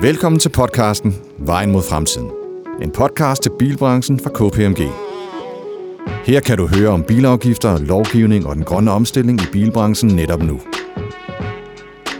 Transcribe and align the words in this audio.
Velkommen 0.00 0.38
til 0.38 0.48
podcasten 0.48 1.16
Vejen 1.38 1.72
mod 1.72 1.82
fremtiden. 1.82 2.30
En 2.82 2.90
podcast 2.90 3.42
til 3.42 3.52
bilbranchen 3.58 4.20
fra 4.20 4.30
KPMG. 4.30 4.80
Her 6.24 6.40
kan 6.40 6.56
du 6.56 6.66
høre 6.66 6.88
om 6.88 7.04
bilafgifter, 7.04 7.78
lovgivning 7.78 8.46
og 8.46 8.56
den 8.56 8.64
grønne 8.64 8.90
omstilling 8.90 9.40
i 9.40 9.44
bilbranchen 9.52 10.16
netop 10.16 10.42
nu. 10.42 10.60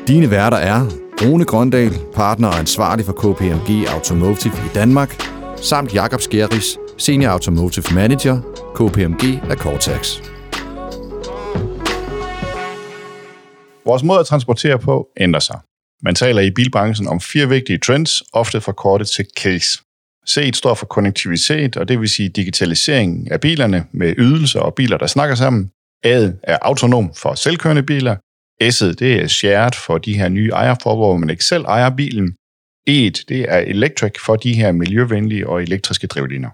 Dine 0.09 0.30
værter 0.30 0.57
er 0.57 0.80
Rune 1.22 1.45
Grøndal, 1.45 1.93
partner 2.14 2.49
og 2.49 2.59
ansvarlig 2.59 3.04
for 3.04 3.12
KPMG 3.12 3.89
Automotive 3.95 4.54
i 4.54 4.75
Danmark, 4.75 5.22
samt 5.57 5.95
Jakob 5.95 6.21
Skjeris, 6.21 6.79
Senior 6.96 7.31
Automotive 7.31 7.95
Manager, 7.95 8.40
KPMG 8.75 9.50
af 9.50 9.57
Cortex. 9.57 10.21
Vores 13.85 14.03
måde 14.03 14.21
at 14.21 14.26
transportere 14.26 14.79
på 14.79 15.08
ændrer 15.21 15.40
sig. 15.40 15.61
Man 16.02 16.14
taler 16.14 16.40
i 16.40 16.50
bilbranchen 16.50 17.08
om 17.08 17.20
fire 17.20 17.48
vigtige 17.48 17.79
trends, 17.79 18.22
ofte 18.32 18.61
forkortet 18.61 19.08
til 19.08 19.26
CASE. 19.36 19.79
C 20.29 20.50
står 20.54 20.74
for 20.74 20.86
konnektivitet, 20.86 21.76
og 21.76 21.88
det 21.88 22.00
vil 22.00 22.08
sige 22.08 22.29
digitalisering 22.29 23.30
af 23.30 23.40
bilerne 23.40 23.84
med 23.93 24.14
ydelser 24.18 24.61
og 24.61 24.74
biler, 24.74 24.96
der 24.96 25.07
snakker 25.07 25.34
sammen. 25.34 25.71
A 26.04 26.30
er 26.43 26.58
autonom 26.62 27.14
for 27.14 27.34
selvkørende 27.34 27.82
biler. 27.82 28.16
S'et 28.62 28.94
det 28.94 29.12
er 29.22 29.26
shared 29.26 29.72
for 29.86 29.98
de 29.98 30.14
her 30.14 30.29
nye 30.29 30.50
ejerformer, 30.50 31.07
hvor 31.07 31.16
man 31.16 31.30
ikke 31.30 31.44
selv 31.44 31.64
ejer 31.64 31.90
bilen. 31.96 32.34
E'et 32.91 33.24
det 33.28 33.41
er 33.48 33.58
electric 33.58 34.12
for 34.27 34.36
de 34.36 34.55
her 34.55 34.72
miljøvenlige 34.72 35.48
og 35.48 35.62
elektriske 35.62 36.06
drivlinjer. 36.06 36.50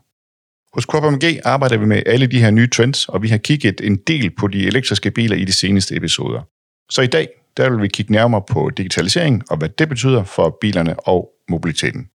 Hos 0.74 0.86
KPMG 0.86 1.40
arbejder 1.44 1.76
vi 1.76 1.86
med 1.86 2.02
alle 2.06 2.26
de 2.26 2.40
her 2.40 2.50
nye 2.50 2.68
trends, 2.68 3.08
og 3.08 3.22
vi 3.22 3.28
har 3.28 3.38
kigget 3.38 3.80
en 3.80 3.96
del 3.96 4.30
på 4.30 4.48
de 4.48 4.66
elektriske 4.66 5.10
biler 5.10 5.36
i 5.36 5.44
de 5.44 5.52
seneste 5.52 5.96
episoder. 5.96 6.42
Så 6.90 7.02
i 7.02 7.06
dag 7.06 7.28
der 7.56 7.70
vil 7.70 7.82
vi 7.82 7.88
kigge 7.88 8.12
nærmere 8.12 8.42
på 8.52 8.70
digitalisering 8.76 9.42
og 9.50 9.56
hvad 9.56 9.68
det 9.68 9.88
betyder 9.88 10.24
for 10.24 10.58
bilerne 10.60 11.00
og 11.00 11.30
mobiliteten. 11.48 12.08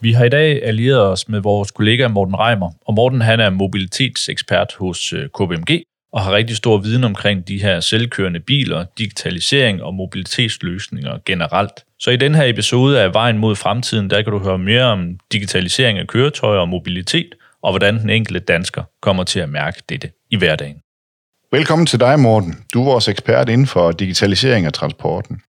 Vi 0.00 0.12
har 0.12 0.24
i 0.24 0.28
dag 0.28 0.64
allieret 0.64 1.02
os 1.02 1.28
med 1.28 1.40
vores 1.40 1.70
kollega 1.70 2.08
Morten 2.08 2.34
Reimer, 2.34 2.70
og 2.86 2.94
Morten 2.94 3.20
han 3.20 3.40
er 3.40 3.50
mobilitetsekspert 3.50 4.74
hos 4.78 5.12
øh, 5.12 5.28
KBMG 5.28 5.64
KPMG 5.64 5.82
og 6.12 6.22
har 6.22 6.32
rigtig 6.32 6.56
stor 6.56 6.78
viden 6.78 7.04
omkring 7.04 7.48
de 7.48 7.62
her 7.62 7.80
selvkørende 7.80 8.40
biler, 8.40 8.84
digitalisering 8.98 9.82
og 9.82 9.94
mobilitetsløsninger 9.94 11.18
generelt. 11.26 11.84
Så 11.98 12.10
i 12.10 12.16
den 12.16 12.34
her 12.34 12.44
episode 12.44 13.02
af 13.02 13.14
Vejen 13.14 13.38
mod 13.38 13.56
fremtiden, 13.56 14.10
der 14.10 14.22
kan 14.22 14.32
du 14.32 14.38
høre 14.38 14.58
mere 14.58 14.84
om 14.84 15.18
digitalisering 15.32 15.98
af 15.98 16.06
køretøjer 16.06 16.60
og 16.60 16.68
mobilitet, 16.68 17.34
og 17.62 17.72
hvordan 17.72 17.98
den 17.98 18.10
enkelte 18.10 18.40
dansker 18.40 18.82
kommer 19.02 19.24
til 19.24 19.40
at 19.40 19.48
mærke 19.48 19.82
dette 19.88 20.10
i 20.30 20.36
hverdagen. 20.36 20.83
Velkommen 21.54 21.86
til 21.86 22.00
dig, 22.00 22.20
Morten. 22.20 22.54
Du 22.74 22.80
er 22.80 22.84
vores 22.84 23.08
ekspert 23.08 23.48
inden 23.48 23.66
for 23.66 23.90
digitalisering 23.90 24.66
af 24.66 24.72
transporten. 24.72 25.40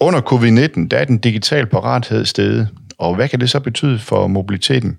Under 0.00 0.20
covid-19 0.20 0.88
der 0.88 0.96
er 0.96 1.04
den 1.04 1.18
digitale 1.18 1.66
parathed 1.66 2.24
steget, 2.24 2.68
og 2.98 3.14
hvad 3.14 3.28
kan 3.28 3.40
det 3.40 3.50
så 3.50 3.60
betyde 3.60 3.98
for 3.98 4.26
mobiliteten? 4.26 4.98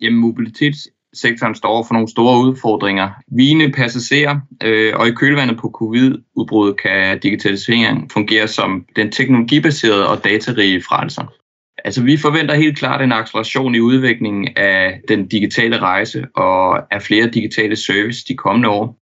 Jamen, 0.00 0.20
mobilitetssektoren 0.20 1.54
står 1.54 1.84
for 1.86 1.94
nogle 1.94 2.08
store 2.08 2.46
udfordringer. 2.46 3.10
Vigende 3.36 3.72
passagerer, 3.72 4.40
øh, 4.62 4.92
og 4.96 5.08
i 5.08 5.10
kølvandet 5.10 5.58
på 5.58 5.70
covid-udbruddet 5.74 6.82
kan 6.82 7.18
digitalisering 7.18 8.10
fungere 8.12 8.48
som 8.48 8.84
den 8.96 9.12
teknologibaserede 9.12 10.08
og 10.08 10.24
datarige 10.24 10.82
frelser. 10.82 11.32
Altså, 11.84 12.02
vi 12.02 12.16
forventer 12.16 12.54
helt 12.54 12.78
klart 12.78 13.02
en 13.02 13.12
acceleration 13.12 13.74
i 13.74 13.80
udviklingen 13.80 14.48
af 14.56 15.00
den 15.08 15.26
digitale 15.26 15.78
rejse 15.78 16.26
og 16.34 16.94
af 16.94 17.02
flere 17.02 17.26
digitale 17.26 17.76
service 17.76 18.24
de 18.28 18.36
kommende 18.36 18.68
år. 18.68 19.03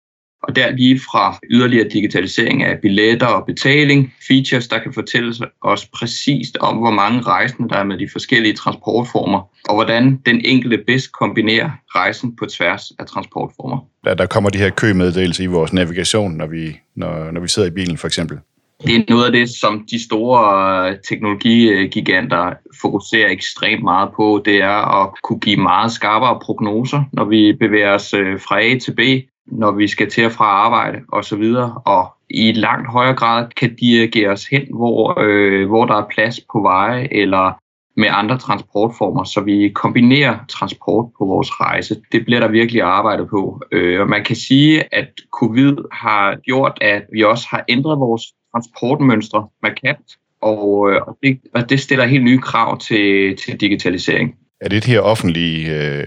Og 0.48 0.56
der 0.56 0.70
lige 0.70 0.98
fra 0.98 1.38
yderligere 1.50 1.88
digitalisering 1.88 2.62
af 2.62 2.78
billetter 2.82 3.26
og 3.26 3.46
betaling, 3.46 4.14
features, 4.28 4.68
der 4.68 4.78
kan 4.78 4.92
fortælle 4.92 5.34
os 5.62 5.86
præcist 5.86 6.56
om, 6.56 6.76
hvor 6.76 6.90
mange 6.90 7.20
rejsende 7.20 7.68
der 7.68 7.76
er 7.76 7.84
med 7.84 7.98
de 7.98 8.08
forskellige 8.12 8.54
transportformer, 8.54 9.40
og 9.68 9.74
hvordan 9.74 10.16
den 10.26 10.40
enkelte 10.44 10.78
bedst 10.86 11.12
kombinerer 11.12 11.70
rejsen 11.94 12.36
på 12.36 12.46
tværs 12.46 12.92
af 12.98 13.06
transportformer. 13.06 13.78
Der, 14.04 14.14
der 14.14 14.26
kommer 14.26 14.50
de 14.50 14.58
her 14.58 14.70
kømeddelelser 14.70 15.44
i 15.44 15.46
vores 15.46 15.72
navigation, 15.72 16.32
når 16.32 16.46
vi, 16.46 16.76
når, 16.94 17.30
når 17.30 17.40
vi 17.40 17.48
sidder 17.48 17.68
i 17.68 17.72
bilen 17.72 17.98
for 17.98 18.06
eksempel. 18.06 18.38
Det 18.84 18.96
er 18.96 19.04
noget 19.08 19.26
af 19.26 19.32
det, 19.32 19.50
som 19.50 19.86
de 19.90 20.04
store 20.04 20.96
teknologigiganter 21.08 22.52
fokuserer 22.80 23.30
ekstremt 23.30 23.82
meget 23.82 24.08
på. 24.16 24.42
Det 24.44 24.56
er 24.56 25.02
at 25.02 25.10
kunne 25.22 25.40
give 25.40 25.56
meget 25.56 25.92
skarpere 25.92 26.40
prognoser, 26.42 27.02
når 27.12 27.24
vi 27.24 27.52
bevæger 27.52 27.94
os 27.94 28.14
øh, 28.14 28.40
fra 28.40 28.62
A 28.62 28.78
til 28.78 28.94
B, 28.94 29.00
når 29.46 29.70
vi 29.70 29.88
skal 29.88 30.10
til 30.10 30.26
og 30.26 30.32
fra 30.32 30.44
arbejde 30.44 30.98
osv., 31.12 31.54
og 31.84 32.12
i 32.30 32.52
langt 32.52 32.90
højere 32.90 33.14
grad 33.14 33.48
kan 33.56 33.76
dirigere 33.76 34.30
os 34.30 34.46
hen, 34.46 34.62
hvor, 34.74 35.20
øh, 35.20 35.68
hvor 35.68 35.84
der 35.84 35.94
er 35.94 36.08
plads 36.10 36.40
på 36.52 36.60
veje 36.60 37.08
eller 37.10 37.52
med 37.96 38.08
andre 38.10 38.38
transportformer, 38.38 39.24
så 39.24 39.40
vi 39.40 39.68
kombinerer 39.74 40.38
transport 40.48 41.10
på 41.18 41.24
vores 41.24 41.60
rejse. 41.60 41.96
Det 42.12 42.24
bliver 42.24 42.40
der 42.40 42.48
virkelig 42.48 42.82
arbejdet 42.82 43.28
på. 43.28 43.62
Øh, 43.72 44.00
og 44.00 44.08
man 44.08 44.24
kan 44.24 44.36
sige, 44.36 44.94
at 44.94 45.08
covid 45.32 45.76
har 45.92 46.36
gjort, 46.36 46.78
at 46.80 47.02
vi 47.12 47.22
også 47.22 47.46
har 47.50 47.64
ændret 47.68 48.00
vores 48.00 48.22
transportmønstre 48.52 49.48
markant, 49.62 50.06
og, 50.40 50.90
øh, 50.90 51.00
og, 51.06 51.18
det, 51.22 51.40
og 51.54 51.70
det 51.70 51.80
stiller 51.80 52.06
helt 52.06 52.24
nye 52.24 52.38
krav 52.38 52.78
til, 52.78 53.36
til 53.36 53.60
digitalisering. 53.60 54.34
Er 54.60 54.68
det 54.68 54.84
de 54.84 54.90
her 54.90 55.00
offentlige, 55.00 55.60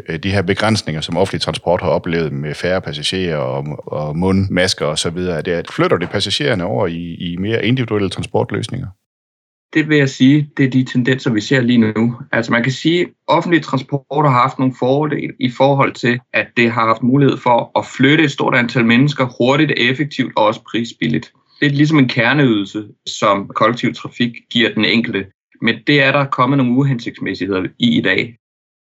øh, 0.10 0.20
de 0.24 0.32
her 0.32 0.42
begrænsninger, 0.42 1.02
som 1.02 1.18
offentlig 1.18 1.42
transport 1.42 1.82
har 1.82 1.90
oplevet 1.90 2.34
med 2.34 2.56
færre 2.56 2.82
passagerer 2.82 3.38
og, 3.38 3.66
og 3.88 4.18
mundmasker 4.18 4.86
osv., 4.86 5.18
er 5.18 5.42
det, 5.42 5.52
at 5.52 5.72
flytter 5.72 5.98
det 5.98 6.10
passagererne 6.10 6.64
over 6.64 6.88
i, 6.88 7.16
i 7.16 7.38
mere 7.38 7.66
individuelle 7.66 8.10
transportløsninger? 8.10 8.88
Det 9.74 9.90
vil 9.90 9.98
jeg 9.98 10.10
sige, 10.10 10.50
det 10.58 10.66
er 10.66 10.70
de 10.70 10.84
tendenser, 10.84 11.32
vi 11.34 11.42
ser 11.42 11.62
lige 11.62 11.78
nu. 11.78 12.16
Altså 12.32 12.52
man 12.52 12.64
kan 12.64 12.72
sige, 12.72 13.02
at 13.02 13.08
offentlig 13.28 13.64
transport 13.64 14.26
har 14.26 14.42
haft 14.42 14.60
nogle 14.60 14.76
fordele 14.80 15.34
i 15.40 15.50
forhold 15.50 15.94
til, 15.94 16.20
at 16.34 16.48
det 16.58 16.72
har 16.72 16.86
haft 16.86 17.04
mulighed 17.04 17.38
for 17.38 17.80
at 17.80 17.86
flytte 17.86 18.24
et 18.24 18.32
stort 18.32 18.56
antal 18.56 18.86
mennesker 18.86 19.26
hurtigt, 19.38 19.72
effektivt 19.78 20.34
og 20.36 20.46
også 20.46 20.62
prisbilligt. 20.72 21.32
Det 21.60 21.66
er 21.66 21.70
ligesom 21.70 22.00
en 22.00 22.08
kerneydelse, 22.08 22.84
som 23.06 23.48
kollektiv 23.56 23.94
trafik 23.94 24.32
giver 24.52 24.74
den 24.74 24.86
enkelte. 24.86 25.26
Men 25.62 25.76
det 25.88 26.04
er 26.04 26.12
der 26.12 26.26
kommet 26.26 26.58
nogle 26.58 26.74
uhensigtsmæssigheder 26.74 27.64
i 27.80 27.98
i 27.98 28.02
dag. 28.02 28.36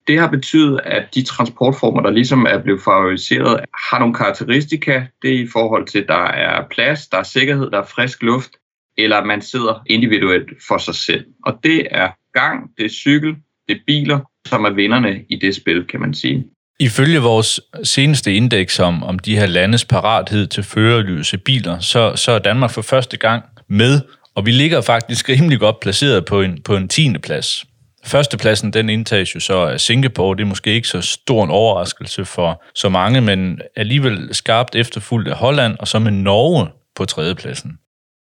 Det 0.06 0.18
har 0.18 0.28
betydet, 0.28 0.80
at 0.84 1.14
de 1.14 1.22
transportformer, 1.22 2.02
der 2.02 2.10
ligesom 2.10 2.46
er 2.46 2.58
blevet 2.58 2.82
favoriseret, 2.82 3.60
har 3.90 3.98
nogle 3.98 4.14
karakteristika. 4.14 5.02
Det 5.22 5.30
er 5.34 5.38
i 5.38 5.48
forhold 5.52 5.86
til, 5.86 5.98
at 5.98 6.08
der 6.08 6.24
er 6.24 6.68
plads, 6.70 7.08
der 7.08 7.18
er 7.18 7.22
sikkerhed, 7.22 7.70
der 7.70 7.78
er 7.78 7.86
frisk 7.86 8.22
luft, 8.22 8.50
eller 8.98 9.24
man 9.24 9.42
sidder 9.42 9.82
individuelt 9.86 10.50
for 10.68 10.78
sig 10.78 10.94
selv. 10.94 11.24
Og 11.46 11.58
det 11.62 11.86
er 11.90 12.10
gang, 12.32 12.70
det 12.76 12.84
er 12.84 12.88
cykel, 12.88 13.36
det 13.68 13.76
er 13.76 13.80
biler, 13.86 14.20
som 14.46 14.64
er 14.64 14.70
vinderne 14.70 15.24
i 15.28 15.36
det 15.36 15.54
spil, 15.54 15.86
kan 15.86 16.00
man 16.00 16.14
sige. 16.14 16.44
Ifølge 16.80 17.18
vores 17.18 17.60
seneste 17.84 18.34
indeks 18.34 18.78
om, 18.78 19.02
om 19.02 19.18
de 19.18 19.36
her 19.36 19.46
landes 19.46 19.84
parathed 19.84 20.46
til 20.46 20.62
førerløse 20.62 21.38
biler, 21.38 21.78
så, 21.78 22.16
så 22.16 22.32
er 22.32 22.38
Danmark 22.38 22.70
for 22.70 22.82
første 22.82 23.16
gang 23.16 23.42
med, 23.68 24.00
og 24.36 24.46
vi 24.46 24.50
ligger 24.50 24.80
faktisk 24.80 25.28
rimelig 25.28 25.58
godt 25.58 25.80
placeret 25.80 26.24
på 26.24 26.42
en, 26.42 26.62
på 26.62 26.76
en 26.76 26.88
tiende 26.88 27.18
plads. 27.18 27.64
Førstepladsen, 28.04 28.72
den 28.72 28.88
indtages 28.88 29.34
jo 29.34 29.40
så 29.40 29.58
af 29.58 29.80
Singapore. 29.80 30.36
Det 30.36 30.42
er 30.42 30.46
måske 30.46 30.74
ikke 30.74 30.88
så 30.88 31.00
stor 31.00 31.44
en 31.44 31.50
overraskelse 31.50 32.24
for 32.24 32.62
så 32.74 32.88
mange, 32.88 33.20
men 33.20 33.60
alligevel 33.76 34.34
skarpt 34.34 34.74
efterfulgt 34.74 35.28
af 35.28 35.36
Holland, 35.36 35.76
og 35.80 35.88
så 35.88 35.98
med 35.98 36.10
Norge 36.12 36.68
på 36.96 37.04
tredjepladsen. 37.04 37.78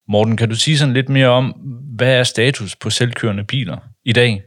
Morten, 0.09 0.37
kan 0.37 0.49
du 0.49 0.55
sige 0.55 0.79
sådan 0.79 0.95
lidt 0.95 1.09
mere 1.09 1.29
om, 1.29 1.55
hvad 1.97 2.15
er 2.15 2.23
status 2.23 2.77
på 2.77 2.91
selvkørende 2.91 3.45
biler 3.45 3.77
i 4.05 4.13
dag? 4.13 4.43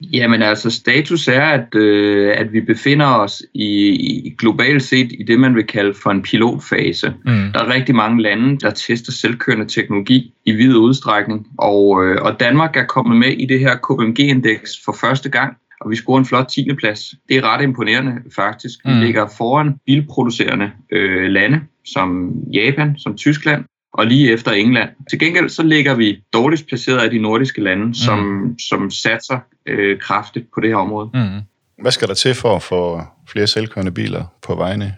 Jamen 0.00 0.42
altså, 0.42 0.70
status 0.70 1.28
er, 1.28 1.42
at, 1.42 1.74
øh, 1.74 2.34
at 2.36 2.52
vi 2.52 2.60
befinder 2.60 3.06
os 3.06 3.42
i, 3.54 3.88
i 4.26 4.34
globalt 4.38 4.82
set 4.82 5.12
i 5.12 5.22
det, 5.22 5.40
man 5.40 5.54
vil 5.54 5.66
kalde 5.66 5.94
for 6.02 6.10
en 6.10 6.22
pilotfase. 6.22 7.14
Mm. 7.24 7.52
Der 7.52 7.60
er 7.60 7.74
rigtig 7.74 7.94
mange 7.94 8.22
lande, 8.22 8.58
der 8.58 8.70
tester 8.70 9.12
selvkørende 9.12 9.66
teknologi 9.66 10.34
i 10.44 10.52
vid 10.52 10.76
udstrækning, 10.76 11.46
og, 11.58 12.04
øh, 12.04 12.22
og 12.22 12.40
Danmark 12.40 12.76
er 12.76 12.84
kommet 12.84 13.16
med 13.18 13.28
i 13.28 13.46
det 13.46 13.60
her 13.60 13.76
KPMG-indeks 13.76 14.70
for 14.84 14.96
første 15.00 15.28
gang, 15.28 15.56
og 15.80 15.90
vi 15.90 15.96
scorer 15.96 16.18
en 16.18 16.26
flot 16.26 16.46
10. 16.48 16.68
plads. 16.78 17.14
Det 17.28 17.36
er 17.36 17.54
ret 17.54 17.62
imponerende 17.62 18.12
faktisk. 18.34 18.78
Vi 18.84 18.92
mm. 18.92 19.00
ligger 19.00 19.26
foran 19.38 19.74
bilproducerende 19.86 20.70
øh, 20.92 21.30
lande, 21.30 21.60
som 21.84 22.32
Japan, 22.52 22.98
som 22.98 23.16
Tyskland, 23.16 23.64
og 23.98 24.06
lige 24.06 24.32
efter 24.32 24.50
England. 24.50 24.88
Til 25.10 25.18
gengæld 25.18 25.48
så 25.48 25.62
ligger 25.62 25.94
vi 25.94 26.22
dårligst 26.32 26.66
placeret 26.66 26.98
af 26.98 27.10
de 27.10 27.18
nordiske 27.18 27.62
lande, 27.62 27.94
som, 27.94 28.18
mm. 28.18 28.58
som 28.58 28.90
satser 28.90 29.38
øh, 29.66 29.98
kraftigt 29.98 30.46
på 30.54 30.60
det 30.60 30.70
her 30.70 30.76
område. 30.76 31.10
Mm. 31.14 31.40
Hvad 31.82 31.90
skal 31.90 32.08
der 32.08 32.14
til 32.14 32.34
for 32.34 32.56
at 32.56 32.62
få 32.62 33.00
flere 33.28 33.46
selvkørende 33.46 33.92
biler 33.92 34.24
på 34.46 34.54
vejene? 34.54 34.94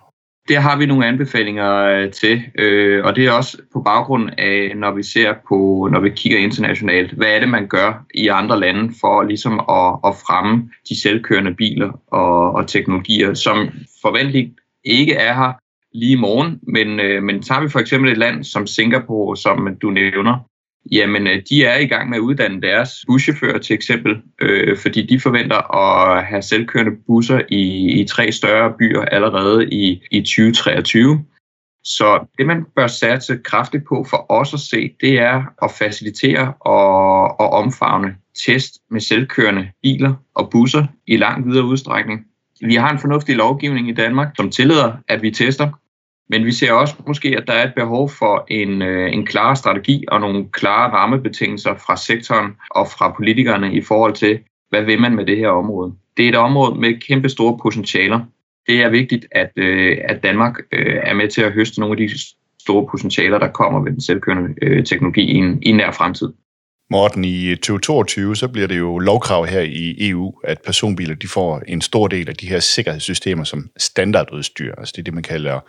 Det 0.49 0.57
har 0.57 0.77
vi 0.77 0.87
nogle 0.87 1.07
anbefalinger 1.07 1.75
øh, 1.75 2.11
til, 2.11 2.43
øh, 2.59 3.05
og 3.05 3.17
det 3.17 3.27
er 3.27 3.33
også 3.33 3.59
på 3.73 3.81
baggrund 3.81 4.31
af, 4.39 4.73
når 4.77 4.95
vi 4.95 5.03
ser 5.03 5.35
på, 5.49 5.89
når 5.93 6.01
vi 6.01 6.11
kigger 6.11 6.39
internationalt, 6.39 7.13
hvad 7.13 7.29
er 7.29 7.41
det, 7.41 7.49
man 7.49 7.67
gør 7.67 8.05
i 8.15 8.29
andre 8.29 8.61
lande 8.61 8.95
for 9.01 9.23
ligesom 9.23 9.53
at, 9.53 10.11
at 10.11 10.15
fremme 10.27 10.71
de 10.89 11.01
selvkørende 11.01 11.55
biler 11.55 12.01
og, 12.07 12.53
og 12.53 12.69
teknologier, 12.69 13.35
som 13.35 13.69
forventeligt 14.03 14.51
ikke 14.85 15.15
er 15.15 15.35
her 15.35 15.53
lige 15.95 16.13
i 16.13 16.21
morgen, 16.21 16.61
men, 16.63 17.01
øh, 17.01 17.23
men 17.23 17.43
tager 17.43 17.61
vi 17.61 17.69
for 17.69 17.79
eksempel 17.79 18.11
et 18.13 18.19
land 18.19 18.45
som 18.45 18.67
Singapore, 18.67 19.37
som 19.37 19.77
du 19.83 19.91
nævner, 19.91 20.49
jamen 20.93 21.27
øh, 21.27 21.43
de 21.51 21.65
er 21.65 21.79
i 21.79 21.87
gang 21.87 22.09
med 22.09 22.17
at 22.17 22.23
uddanne 22.23 22.63
deres 22.63 22.91
buschauffører 23.07 23.59
til 23.59 23.75
eksempel, 23.75 24.23
øh, 24.43 24.77
fordi 24.77 25.07
de 25.07 25.21
forventer 25.21 25.75
at 25.77 26.25
have 26.25 26.43
selvkørende 26.43 26.93
busser 27.07 27.41
i, 27.49 27.93
i 28.01 28.05
tre 28.05 28.33
større 28.33 28.75
byer 28.79 29.01
allerede 29.01 29.69
i, 29.69 30.03
i 30.11 30.21
2023. 30.21 31.25
Så 31.85 32.27
det, 32.39 32.47
man 32.47 32.65
bør 32.77 32.87
satse 32.87 33.39
kraftigt 33.45 33.85
på 33.89 34.07
for 34.11 34.27
os 34.33 34.55
at 34.55 34.61
se, 34.61 34.95
det 35.01 35.19
er 35.19 35.43
at 35.63 35.71
facilitere 35.79 36.53
og, 36.61 37.41
og 37.41 37.51
omfavne 37.51 38.17
test 38.47 38.79
med 38.91 39.01
selvkørende 39.01 39.71
biler 39.83 40.15
og 40.35 40.51
busser 40.51 40.87
i 41.07 41.17
langt 41.17 41.49
videre 41.49 41.65
udstrækning. 41.65 42.28
Vi 42.61 42.75
har 42.75 42.91
en 42.91 42.99
fornuftig 42.99 43.37
lovgivning 43.37 43.89
i 43.89 43.93
Danmark, 43.93 44.29
som 44.37 44.51
tillader, 44.51 44.93
at 45.09 45.23
vi 45.23 45.31
tester, 45.31 45.69
men 46.31 46.45
vi 46.45 46.53
ser 46.53 46.73
også 46.73 46.95
måske, 47.07 47.29
at 47.29 47.45
der 47.47 47.53
er 47.53 47.67
et 47.67 47.75
behov 47.75 48.11
for 48.11 48.47
en, 48.49 48.83
øh, 48.83 49.13
en 49.13 49.27
klar 49.27 49.55
strategi 49.55 50.05
og 50.09 50.21
nogle 50.21 50.49
klare 50.53 50.93
rammebetingelser 50.93 51.75
fra 51.75 51.97
sektoren 51.97 52.53
og 52.71 52.87
fra 52.89 53.15
politikerne 53.17 53.75
i 53.75 53.81
forhold 53.81 54.15
til, 54.15 54.39
hvad 54.71 54.83
vil 54.83 55.01
man 55.01 55.17
med 55.17 55.27
det 55.27 55.37
her 55.37 55.49
område. 55.49 55.95
Det 56.17 56.25
er 56.25 56.29
et 56.29 56.37
område 56.37 56.81
med 56.81 57.01
kæmpe 57.01 57.29
store 57.29 57.59
potentialer. 57.63 58.21
Det 58.67 58.83
er 58.83 58.89
vigtigt, 58.89 59.27
at, 59.33 59.51
øh, 59.57 59.99
at 60.05 60.23
Danmark 60.23 60.55
øh, 60.73 60.97
er 61.03 61.15
med 61.15 61.29
til 61.29 61.43
at 61.43 61.53
høste 61.53 61.81
nogle 61.81 61.93
af 61.93 62.09
de 62.09 62.19
store 62.61 62.87
potentialer, 62.91 63.39
der 63.39 63.49
kommer 63.49 63.81
ved 63.81 63.93
den 63.93 64.01
selvkørende 64.01 64.55
øh, 64.63 64.85
teknologi 64.85 65.21
i 65.21 65.35
en, 65.35 65.63
i 65.63 65.69
en 65.69 65.77
nær 65.77 65.91
fremtid. 65.91 66.33
Morten, 66.91 67.25
i 67.25 67.55
2022, 67.55 68.37
så 68.37 68.49
bliver 68.49 68.67
det 68.67 68.79
jo 68.79 68.99
lovkrav 68.99 69.47
her 69.47 69.61
i 69.61 70.09
EU, 70.09 70.41
at 70.45 70.63
personbiler 70.63 71.15
de 71.15 71.29
får 71.29 71.63
en 71.67 71.81
stor 71.81 72.09
del 72.09 72.29
af 72.29 72.37
de 72.37 72.49
her 72.49 72.61
sikkerhedssystemer 72.61 73.45
som 73.45 73.71
standardudstyr. 73.77 74.75
Altså 74.79 74.93
det 74.97 75.03
er 75.03 75.05
det, 75.05 75.15
man 75.15 75.23
kalder 75.23 75.61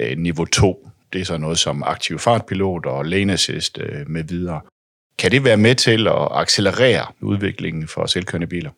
øh, 0.00 0.18
niveau 0.18 0.44
2. 0.44 0.88
Det 1.12 1.20
er 1.20 1.24
så 1.24 1.38
noget 1.38 1.58
som 1.58 1.82
aktiv 1.82 2.18
fartpilot 2.18 2.86
og 2.86 3.04
lane 3.04 3.32
assist 3.32 3.78
øh, 3.78 4.08
med 4.08 4.24
videre. 4.24 4.60
Kan 5.18 5.30
det 5.30 5.44
være 5.44 5.56
med 5.56 5.74
til 5.74 6.08
at 6.08 6.28
accelerere 6.30 7.06
udviklingen 7.20 7.88
for 7.88 8.06
selvkørende 8.06 8.46
biler? 8.46 8.70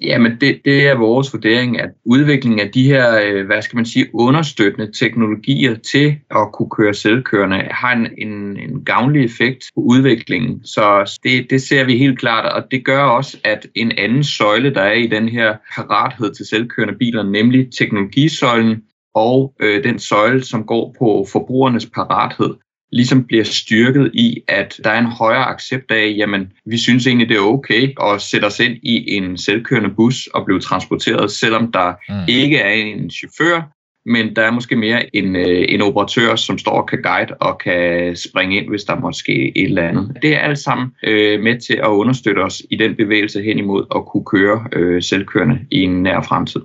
Jamen, 0.00 0.40
det, 0.40 0.60
det 0.64 0.86
er 0.88 0.94
vores 0.94 1.32
vurdering, 1.32 1.80
at 1.80 1.90
udviklingen 2.04 2.60
af 2.60 2.70
de 2.72 2.84
her, 2.84 3.20
øh, 3.24 3.46
hvad 3.46 3.62
skal 3.62 3.76
man 3.76 3.86
sige, 3.86 4.06
understøttende 4.14 4.92
teknologier 4.92 5.74
til 5.74 6.16
at 6.30 6.52
kunne 6.52 6.70
køre 6.70 6.94
selvkørende 6.94 7.56
har 7.70 7.92
en, 7.92 8.08
en, 8.18 8.56
en 8.56 8.84
gavnlig 8.84 9.24
effekt 9.24 9.64
på 9.74 9.80
udviklingen. 9.80 10.64
Så 10.64 11.18
det, 11.22 11.50
det 11.50 11.62
ser 11.62 11.84
vi 11.84 11.98
helt 11.98 12.18
klart, 12.18 12.52
og 12.52 12.70
det 12.70 12.84
gør 12.84 13.02
også, 13.02 13.38
at 13.44 13.66
en 13.74 13.92
anden 13.98 14.24
søjle, 14.24 14.74
der 14.74 14.82
er 14.82 14.92
i 14.92 15.06
den 15.06 15.28
her 15.28 15.56
parathed 15.74 16.34
til 16.34 16.46
selvkørende 16.46 16.98
biler, 16.98 17.22
nemlig 17.22 17.68
teknologisøjlen, 17.78 18.82
og 19.14 19.54
øh, 19.60 19.84
den 19.84 19.98
søjle, 19.98 20.44
som 20.44 20.64
går 20.64 20.96
på 20.98 21.26
forbrugernes 21.32 21.86
parathed, 21.86 22.54
ligesom 22.92 23.24
bliver 23.24 23.44
styrket 23.44 24.10
i, 24.14 24.42
at 24.48 24.80
der 24.84 24.90
er 24.90 24.98
en 24.98 25.06
højere 25.06 25.44
accept 25.44 25.90
af, 25.90 26.14
jamen, 26.16 26.52
vi 26.66 26.78
synes 26.78 27.06
egentlig, 27.06 27.28
det 27.28 27.36
er 27.36 27.40
okay 27.40 27.94
at 28.02 28.20
sætte 28.20 28.44
os 28.44 28.60
ind 28.60 28.76
i 28.82 29.16
en 29.16 29.38
selvkørende 29.38 29.90
bus 29.90 30.26
og 30.26 30.44
blive 30.44 30.60
transporteret, 30.60 31.30
selvom 31.30 31.72
der 31.72 31.92
mm. 32.08 32.14
ikke 32.28 32.58
er 32.58 32.72
en 32.72 33.10
chauffør, 33.10 33.72
men 34.06 34.36
der 34.36 34.42
er 34.42 34.50
måske 34.50 34.76
mere 34.76 35.16
en, 35.16 35.36
øh, 35.36 35.64
en 35.68 35.82
operatør, 35.82 36.36
som 36.36 36.58
står 36.58 36.72
og 36.72 36.88
kan 36.88 37.02
guide 37.02 37.34
og 37.40 37.58
kan 37.58 38.16
springe 38.16 38.56
ind, 38.56 38.68
hvis 38.68 38.84
der 38.84 39.00
måtte 39.00 39.18
ske 39.18 39.58
et 39.58 39.64
eller 39.64 39.88
andet. 39.88 40.18
Det 40.22 40.34
er 40.34 40.38
alt 40.38 40.58
sammen 40.58 40.92
øh, 41.04 41.40
med 41.40 41.60
til 41.60 41.74
at 41.74 41.88
understøtte 41.88 42.40
os 42.40 42.62
i 42.70 42.76
den 42.76 42.96
bevægelse 42.96 43.42
hen 43.42 43.58
imod 43.58 43.86
at 43.94 44.06
kunne 44.06 44.24
køre 44.24 44.66
øh, 44.72 45.02
selvkørende 45.02 45.58
i 45.70 45.82
en 45.82 46.02
nær 46.02 46.20
fremtid. 46.20 46.60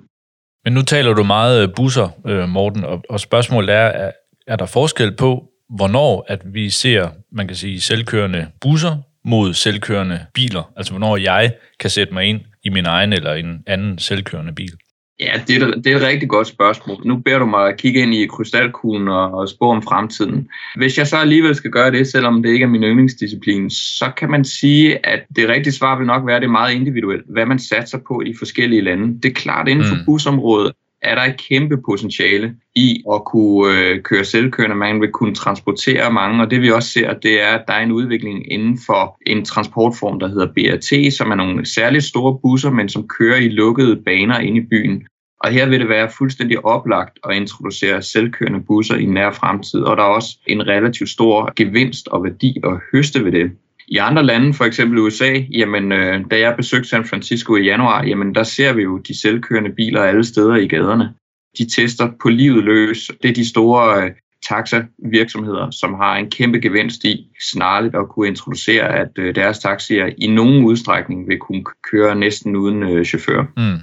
Men 0.66 0.74
nu 0.74 0.82
taler 0.82 1.14
du 1.14 1.24
meget 1.24 1.74
busser, 1.76 2.10
øh, 2.28 2.50
Morten, 2.50 2.84
og, 2.84 3.02
og 3.10 3.20
spørgsmålet 3.20 3.76
er, 3.76 3.88
er, 3.88 4.12
er 4.48 4.56
der 4.56 4.66
forskel 4.66 5.16
på, 5.16 5.44
hvornår 5.70 6.26
at 6.28 6.42
vi 6.46 6.70
ser, 6.70 7.10
man 7.32 7.48
kan 7.48 7.56
sige, 7.56 7.82
selvkørende 7.82 8.48
busser 8.62 8.98
mod 9.26 9.54
selvkørende 9.54 10.20
biler? 10.34 10.72
Altså 10.78 10.94
hvornår 10.94 11.18
jeg 11.18 11.54
kan 11.80 11.90
sætte 11.90 12.14
mig 12.14 12.26
ind 12.26 12.42
i 12.64 12.70
min 12.70 12.86
egen 12.86 13.14
eller 13.14 13.34
en 13.34 13.64
anden 13.68 14.00
selvkørende 14.00 14.54
bil? 14.54 14.72
Ja, 15.20 15.42
det 15.48 15.62
er, 15.62 15.72
det 15.72 15.88
er 15.88 15.96
et 15.96 16.02
rigtig 16.02 16.30
godt 16.30 16.48
spørgsmål. 16.48 17.08
Nu 17.08 17.18
beder 17.18 17.40
du 17.40 17.46
mig 17.46 17.68
at 17.70 17.78
kigge 17.78 18.02
ind 18.02 18.14
i 18.14 18.26
krystalkuglen 18.26 19.08
og, 19.08 19.34
og 19.34 19.50
spå 19.50 19.72
om 19.72 19.82
fremtiden. 19.82 20.50
Hvis 20.76 20.98
jeg 20.98 21.08
så 21.08 21.18
alligevel 21.18 21.56
skal 21.56 21.72
gøre 21.72 21.92
det, 21.92 22.08
selvom 22.08 22.44
det 22.44 22.50
ikke 22.50 22.64
er 22.64 22.68
min 22.68 22.84
yndlingsdisciplin, 22.84 23.70
så 23.70 24.12
kan 24.18 24.30
man 24.30 24.46
sige, 24.46 25.06
at 25.06 25.20
det 25.36 25.50
rigtige 25.50 25.74
svar 25.74 25.98
vil 25.98 26.08
nok 26.08 26.28
være, 26.28 26.36
at 26.36 26.42
det 26.42 26.48
er 26.48 26.52
meget 26.52 26.76
individuelt, 26.76 27.26
hvad 27.30 27.46
man 27.46 27.60
satser 27.60 27.98
på 28.08 28.22
i 28.26 28.34
forskellige 28.40 28.82
lande. 28.82 29.22
Det 29.24 29.30
er 29.30 29.34
klart 29.34 29.68
inden 29.68 29.86
for 29.86 29.96
mm. 29.96 30.06
busområdet, 30.06 30.72
er 31.02 31.16
der 31.16 31.22
et 31.22 31.42
kæmpe 31.50 31.78
potentiale 31.86 32.56
i 32.76 33.04
at 33.14 33.26
kunne 33.26 33.80
øh, 33.80 34.02
køre 34.02 34.26
selvkørende. 34.26 34.76
Man 34.76 35.02
vil 35.02 35.12
kunne 35.12 35.36
transportere 35.36 36.12
mange, 36.12 36.44
og 36.44 36.52
det 36.52 36.62
vi 36.62 36.72
også 36.72 36.90
ser, 36.90 37.14
det 37.14 37.42
er, 37.42 37.48
at 37.48 37.64
der 37.68 37.74
er 37.74 37.84
en 37.84 37.92
udvikling 37.92 38.52
inden 38.52 38.80
for 38.86 39.18
en 39.26 39.46
transportform, 39.46 40.20
der 40.20 40.28
hedder 40.28 40.48
BRT, 40.48 41.14
som 41.14 41.32
er 41.32 41.36
nogle 41.36 41.66
særligt 41.66 42.04
store 42.04 42.40
busser, 42.42 42.72
men 42.72 42.90
som 42.90 43.08
kører 43.08 43.38
i 43.38 43.50
lukkede 43.50 43.96
baner 44.06 44.40
inde 44.40 44.58
i 44.58 44.66
byen. 44.70 45.08
Og 45.40 45.52
her 45.52 45.70
vil 45.70 45.80
det 45.80 45.90
være 45.90 46.10
fuldstændig 46.18 46.66
oplagt 46.66 47.20
at 47.30 47.36
introducere 47.36 48.02
selvkørende 48.02 48.62
busser 48.68 48.96
i 48.96 49.06
nær 49.06 49.32
fremtid, 49.32 49.80
og 49.80 49.98
der 49.98 50.04
er 50.04 50.08
også 50.08 50.40
en 50.48 50.68
relativt 50.68 51.10
stor 51.10 51.54
gevinst 51.56 52.08
og 52.08 52.24
værdi 52.24 52.58
at 52.64 52.80
høste 52.92 53.26
ved 53.26 53.32
det. 53.32 53.52
I 53.88 53.98
andre 53.98 54.24
lande, 54.24 54.54
for 54.54 54.66
eksempel 54.66 55.00
USA, 55.00 55.34
jamen, 55.34 55.92
øh, 55.92 56.26
da 56.32 56.40
jeg 56.40 56.56
besøgte 56.58 56.90
San 56.90 57.06
Francisco 57.06 57.56
i 57.56 57.64
januar, 57.64 58.04
jamen, 58.04 58.36
der 58.36 58.44
ser 58.44 58.74
vi 58.74 58.82
jo 58.82 58.98
de 58.98 59.20
selvkørende 59.20 59.72
biler 59.72 60.04
alle 60.04 60.24
steder 60.24 60.56
i 60.56 60.68
gaderne. 60.68 61.14
De 61.58 61.70
tester 61.70 62.12
på 62.22 62.30
livet 62.30 62.64
løs. 62.64 63.12
Det 63.22 63.30
er 63.30 63.34
de 63.34 63.50
store 63.50 64.04
øh, 64.04 64.12
taxa-virksomheder, 64.50 65.72
som 65.72 65.94
har 65.94 66.16
en 66.16 66.30
kæmpe 66.30 66.60
gevinst 66.60 67.04
i 67.04 67.28
snarligt 67.52 67.96
at 67.96 68.10
kunne 68.10 68.28
introducere, 68.28 68.96
at 68.96 69.12
øh, 69.18 69.36
deres 69.36 69.60
taxier 69.60 70.10
i 70.18 70.28
nogen 70.28 70.64
udstrækning 70.64 71.28
vil 71.28 71.38
kunne 71.40 71.64
køre 71.92 72.16
næsten 72.16 72.56
uden 72.56 72.84
øh, 72.84 73.06
chauffør. 73.06 73.46
Mm. 73.58 73.80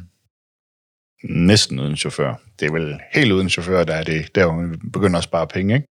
Næsten 1.28 1.80
uden 1.80 1.96
chauffør. 1.96 2.34
Det 2.60 2.68
er 2.68 2.72
vel 2.72 2.98
helt 3.14 3.32
uden 3.32 3.48
chauffør, 3.48 3.84
der 3.84 3.94
er 3.94 4.04
det, 4.04 4.34
der 4.34 4.76
begynder 4.92 5.18
at 5.18 5.24
spare 5.24 5.46
penge, 5.46 5.74
ikke? 5.74 5.86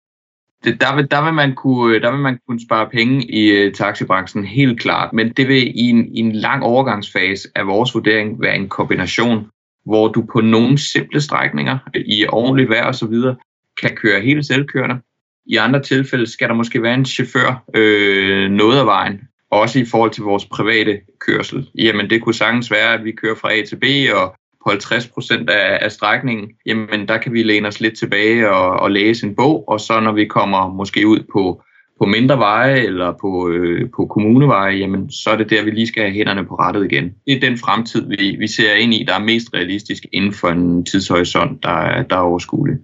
Det, 0.63 0.81
der, 0.81 0.95
vil, 0.95 1.11
der, 1.11 1.23
vil 1.23 1.33
man 1.33 1.55
kunne, 1.55 1.95
øh, 1.95 2.01
der 2.01 2.11
vil 2.11 2.19
man 2.19 2.39
kunne 2.47 2.61
spare 2.61 2.89
penge 2.89 3.31
i 3.31 3.67
uh, 3.67 3.73
taxibranchen 3.73 4.45
helt 4.45 4.79
klart, 4.79 5.13
men 5.13 5.29
det 5.29 5.47
vil 5.47 5.79
i 5.79 5.89
en, 5.89 6.15
i 6.15 6.19
en 6.19 6.31
lang 6.31 6.63
overgangsfase 6.63 7.47
af 7.55 7.67
vores 7.67 7.95
vurdering 7.95 8.41
være 8.41 8.55
en 8.55 8.69
kombination, 8.69 9.47
hvor 9.85 10.07
du 10.07 10.25
på 10.33 10.41
nogle 10.41 10.77
simple 10.77 11.21
strækninger 11.21 11.77
øh, 11.95 12.03
i 12.05 12.25
ordentligt 12.27 12.69
vejr 12.69 12.85
og 12.85 12.95
så 12.95 13.07
videre 13.07 13.35
kan 13.81 13.95
køre 13.95 14.21
helt 14.21 14.45
selvkørende. 14.45 14.99
I 15.45 15.55
andre 15.55 15.81
tilfælde 15.81 16.31
skal 16.31 16.49
der 16.49 16.55
måske 16.55 16.83
være 16.83 16.93
en 16.93 17.05
chauffør 17.05 17.63
øh, 17.75 18.51
noget 18.51 18.79
af 18.79 18.85
vejen, 18.85 19.21
også 19.51 19.79
i 19.79 19.85
forhold 19.85 20.11
til 20.11 20.23
vores 20.23 20.45
private 20.45 21.01
kørsel. 21.19 21.69
Jamen 21.75 22.09
det 22.09 22.21
kunne 22.21 22.35
sagtens 22.35 22.71
være, 22.71 22.93
at 22.93 23.03
vi 23.03 23.11
kører 23.11 23.35
fra 23.35 23.53
A 23.53 23.65
til 23.65 23.75
B, 23.75 23.85
og 24.15 24.35
på 24.63 24.69
50 24.69 25.07
procent 25.07 25.49
af, 25.49 25.79
af 25.81 25.91
strækningen, 25.91 26.49
jamen 26.65 27.07
der 27.07 27.17
kan 27.17 27.33
vi 27.33 27.43
læne 27.43 27.67
os 27.67 27.79
lidt 27.79 27.97
tilbage 27.97 28.49
og, 28.49 28.79
og 28.79 28.91
læse 28.91 29.27
en 29.27 29.35
bog, 29.35 29.69
og 29.69 29.79
så 29.79 29.99
når 29.99 30.11
vi 30.11 30.25
kommer 30.25 30.73
måske 30.73 31.07
ud 31.07 31.19
på, 31.33 31.61
på 31.99 32.05
mindre 32.05 32.37
veje 32.37 32.79
eller 32.79 33.13
på, 33.21 33.49
øh, 33.49 33.89
på 33.95 34.05
kommuneveje, 34.05 34.75
jamen 34.75 35.11
så 35.11 35.29
er 35.29 35.37
det 35.37 35.49
der, 35.49 35.63
vi 35.63 35.71
lige 35.71 35.87
skal 35.87 36.03
have 36.03 36.13
hænderne 36.13 36.45
på 36.45 36.55
rettet 36.55 36.91
igen. 36.91 37.11
Det 37.27 37.35
er 37.35 37.39
den 37.39 37.57
fremtid, 37.57 38.07
vi, 38.07 38.35
vi 38.39 38.47
ser 38.47 38.73
ind 38.73 38.93
i, 38.93 39.03
der 39.07 39.13
er 39.13 39.23
mest 39.23 39.47
realistisk 39.53 40.05
inden 40.13 40.33
for 40.33 40.47
en 40.47 40.85
tidshorisont, 40.85 41.63
der, 41.63 42.03
der 42.03 42.15
er 42.15 42.21
overskuelig. 42.21 42.77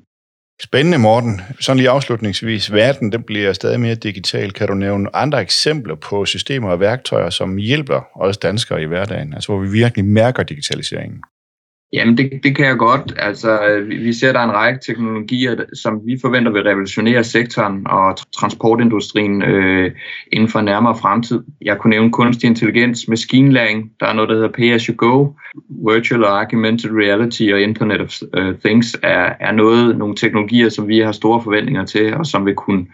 Spændende, 0.62 0.98
Morten. 0.98 1.41
Sådan 1.60 1.77
lige 1.77 1.89
afslutningsvis. 1.89 2.74
Verden 2.74 3.12
den 3.12 3.24
bliver 3.24 3.53
stadig 3.53 3.79
mere 3.79 3.96
digital. 3.96 4.51
Kan 4.51 4.67
du 4.67 4.74
nævne 4.74 5.15
andre 5.15 5.41
eksempler 5.41 5.96
på 5.96 6.25
systemer 6.25 6.70
og 6.70 6.79
værktøjer, 6.79 7.29
som 7.29 7.58
hjælper 7.58 8.01
os 8.15 8.38
danskere 8.38 8.82
i 8.82 8.86
hverdagen? 8.86 9.34
Altså 9.34 9.51
hvor 9.51 9.62
vi 9.62 9.70
virkelig 9.70 10.05
mærker 10.05 10.44
digitaliseringen? 10.44 11.22
Jamen, 11.95 12.17
det, 12.17 12.39
det 12.43 12.55
kan 12.55 12.65
jeg 12.65 12.77
godt. 12.77 13.13
Altså, 13.17 13.81
vi, 13.87 13.97
vi 13.97 14.13
ser, 14.13 14.29
at 14.29 14.35
der 14.35 14.41
er 14.41 14.45
en 14.45 14.55
række 14.55 14.79
teknologier, 14.85 15.55
som 15.73 16.01
vi 16.05 16.17
forventer 16.21 16.51
vil 16.51 16.63
revolutionere 16.63 17.23
sektoren 17.23 17.87
og 17.87 18.17
transportindustrien 18.33 19.41
øh, 19.41 19.91
inden 20.31 20.49
for 20.49 20.61
nærmere 20.61 20.97
fremtid. 20.97 21.43
Jeg 21.61 21.77
kunne 21.77 21.89
nævne 21.89 22.11
kunstig 22.11 22.47
intelligens, 22.47 23.07
maskinlæring, 23.07 23.91
der 23.99 24.05
er 24.05 24.13
noget, 24.13 24.29
der 24.29 24.35
hedder 24.35 24.51
Pay-as-you-go, 24.51 25.27
Virtual 25.89 26.23
og 26.23 26.39
Augmented 26.39 26.89
Reality 26.91 27.43
og 27.53 27.61
Internet 27.61 28.01
of 28.01 28.21
uh, 28.37 28.55
Things 28.65 28.97
er, 29.03 29.33
er 29.39 29.51
noget, 29.51 29.97
nogle 29.97 30.15
teknologier, 30.15 30.69
som 30.69 30.87
vi 30.87 30.99
har 30.99 31.11
store 31.11 31.41
forventninger 31.43 31.85
til, 31.85 32.13
og 32.13 32.25
som 32.25 32.45
vil 32.45 32.55
kunne 32.55 32.85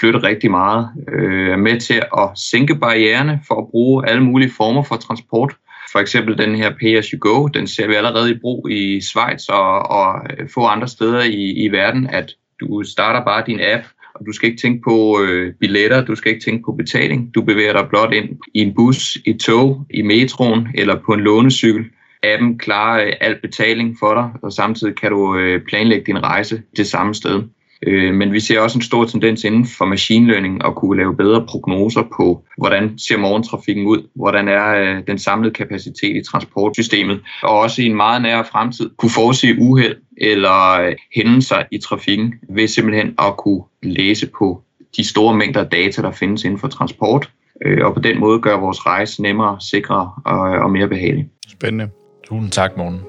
flytte 0.00 0.18
rigtig 0.18 0.50
meget 0.50 0.88
øh, 1.12 1.58
med 1.58 1.80
til 1.80 2.02
at 2.18 2.28
sænke 2.34 2.74
barriererne 2.74 3.40
for 3.46 3.54
at 3.54 3.68
bruge 3.70 4.08
alle 4.08 4.24
mulige 4.24 4.50
former 4.50 4.82
for 4.82 4.96
transport 4.96 5.54
for 5.92 5.98
eksempel 5.98 6.38
den 6.38 6.54
her 6.54 6.70
Pay 6.70 6.98
As 6.98 7.06
You 7.06 7.18
Go, 7.20 7.46
den 7.46 7.66
ser 7.66 7.86
vi 7.86 7.94
allerede 7.94 8.30
i 8.30 8.38
brug 8.38 8.70
i 8.70 9.00
Schweiz 9.00 9.48
og, 9.48 9.90
og 9.90 10.20
øh, 10.30 10.48
få 10.54 10.66
andre 10.66 10.88
steder 10.88 11.22
i, 11.22 11.52
i 11.52 11.68
verden, 11.68 12.06
at 12.06 12.34
du 12.60 12.82
starter 12.84 13.24
bare 13.24 13.44
din 13.46 13.60
app, 13.60 13.84
og 14.14 14.26
du 14.26 14.32
skal 14.32 14.48
ikke 14.48 14.60
tænke 14.60 14.82
på 14.84 15.20
øh, 15.22 15.54
billetter, 15.60 16.04
du 16.04 16.14
skal 16.14 16.32
ikke 16.32 16.44
tænke 16.44 16.62
på 16.64 16.72
betaling. 16.72 17.34
Du 17.34 17.42
bevæger 17.42 17.72
dig 17.72 17.88
blot 17.88 18.12
ind 18.12 18.28
i 18.54 18.60
en 18.60 18.74
bus, 18.74 19.18
i 19.26 19.32
tog, 19.32 19.86
i 19.90 20.02
metroen 20.02 20.68
eller 20.74 20.96
på 21.06 21.12
en 21.12 21.20
lånecykel. 21.20 21.84
Appen 22.22 22.58
klarer 22.58 23.06
øh, 23.06 23.12
al 23.20 23.40
betaling 23.42 23.96
for 24.00 24.14
dig, 24.14 24.30
og 24.42 24.52
samtidig 24.52 24.96
kan 24.96 25.10
du 25.10 25.36
øh, 25.36 25.60
planlægge 25.68 26.06
din 26.06 26.22
rejse 26.22 26.62
det 26.76 26.86
samme 26.86 27.14
sted. 27.14 27.42
Øh, 27.86 28.14
men 28.14 28.32
vi 28.32 28.40
ser 28.40 28.60
også 28.60 28.78
en 28.78 28.82
stor 28.82 29.04
tendens 29.04 29.44
inden 29.44 29.66
for 29.78 29.84
machine 29.84 30.26
learning 30.26 30.66
at 30.66 30.74
kunne 30.74 30.96
lave 30.96 31.16
bedre 31.16 31.46
prognoser 31.48 32.02
på, 32.16 32.44
hvordan 32.58 32.98
ser 32.98 33.18
morgentrafikken 33.18 33.86
ud, 33.86 34.08
hvordan 34.14 34.48
er 34.48 34.68
øh, 34.68 35.02
den 35.06 35.18
samlede 35.18 35.54
kapacitet 35.54 36.16
i 36.16 36.22
transportsystemet, 36.30 37.20
og 37.42 37.58
også 37.58 37.82
i 37.82 37.86
en 37.86 37.96
meget 37.96 38.22
nær 38.22 38.42
fremtid 38.42 38.90
kunne 38.98 39.10
forudse 39.10 39.56
uheld 39.58 39.96
eller 40.20 40.80
øh, 40.80 40.94
hændelser 41.16 41.62
i 41.70 41.78
trafikken 41.78 42.34
ved 42.48 42.68
simpelthen 42.68 43.14
at 43.18 43.36
kunne 43.36 43.62
læse 43.82 44.30
på 44.38 44.62
de 44.96 45.08
store 45.08 45.34
mængder 45.34 45.64
data, 45.64 46.02
der 46.02 46.10
findes 46.10 46.44
inden 46.44 46.58
for 46.58 46.68
transport, 46.68 47.30
øh, 47.66 47.86
og 47.86 47.94
på 47.94 48.00
den 48.00 48.20
måde 48.20 48.40
gøre 48.40 48.60
vores 48.60 48.86
rejse 48.86 49.22
nemmere, 49.22 49.56
sikrere 49.60 50.12
og, 50.24 50.54
øh, 50.54 50.64
og 50.64 50.70
mere 50.70 50.88
behagelig. 50.88 51.28
Spændende. 51.48 51.88
Tusind 52.24 52.50
tak, 52.50 52.76
morgen. 52.76 53.00